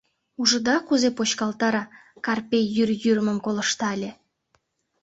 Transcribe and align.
—Ужыда, 0.41 0.75
кузе 0.87 1.09
почкалтара,— 1.17 1.83
Карпей 2.25 2.65
йӱр 2.75 2.89
йӱрмым 3.03 3.37
колыштале. 3.45 4.11